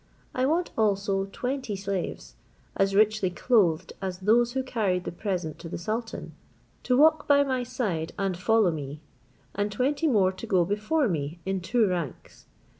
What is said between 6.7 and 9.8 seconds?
to walk by my side and follow me, and